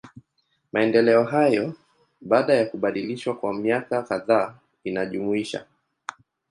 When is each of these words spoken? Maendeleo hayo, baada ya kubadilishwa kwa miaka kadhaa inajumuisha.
Maendeleo 0.71 1.23
hayo, 1.23 1.73
baada 2.21 2.53
ya 2.53 2.65
kubadilishwa 2.65 3.35
kwa 3.37 3.53
miaka 3.53 4.03
kadhaa 4.03 4.55
inajumuisha. 4.83 5.65